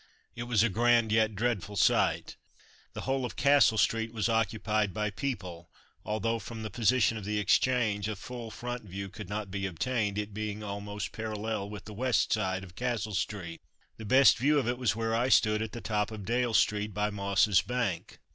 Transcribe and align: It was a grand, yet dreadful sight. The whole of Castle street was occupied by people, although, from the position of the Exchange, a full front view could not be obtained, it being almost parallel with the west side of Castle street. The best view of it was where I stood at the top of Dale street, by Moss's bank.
It 0.35 0.45
was 0.49 0.63
a 0.63 0.69
grand, 0.69 1.11
yet 1.11 1.35
dreadful 1.35 1.75
sight. 1.75 2.35
The 2.93 3.01
whole 3.01 3.23
of 3.23 3.35
Castle 3.35 3.77
street 3.77 4.11
was 4.11 4.27
occupied 4.27 4.95
by 4.95 5.11
people, 5.11 5.69
although, 6.03 6.39
from 6.39 6.63
the 6.63 6.71
position 6.71 7.19
of 7.19 7.23
the 7.23 7.37
Exchange, 7.37 8.07
a 8.07 8.15
full 8.15 8.49
front 8.49 8.81
view 8.85 9.09
could 9.09 9.29
not 9.29 9.51
be 9.51 9.67
obtained, 9.67 10.17
it 10.17 10.33
being 10.33 10.63
almost 10.63 11.11
parallel 11.11 11.69
with 11.69 11.85
the 11.85 11.93
west 11.93 12.33
side 12.33 12.63
of 12.63 12.73
Castle 12.75 13.13
street. 13.13 13.61
The 13.97 14.05
best 14.05 14.39
view 14.39 14.57
of 14.57 14.67
it 14.67 14.79
was 14.79 14.95
where 14.95 15.13
I 15.13 15.29
stood 15.29 15.61
at 15.61 15.71
the 15.71 15.81
top 15.81 16.09
of 16.09 16.25
Dale 16.25 16.55
street, 16.55 16.95
by 16.95 17.11
Moss's 17.11 17.61
bank. 17.61 18.17